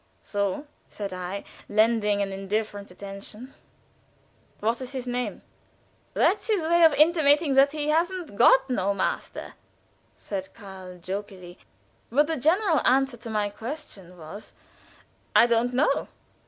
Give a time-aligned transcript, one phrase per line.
[0.23, 3.53] "So!" said I, lending but an indifferent attention;
[4.59, 5.43] "what is his name?"
[6.15, 9.53] "That's his way of gently intimating that he hasn't got no master,"
[10.17, 11.59] said Karl, jocosely,
[12.11, 14.53] but the general answer to my question was,
[15.35, 16.07] "I don't know."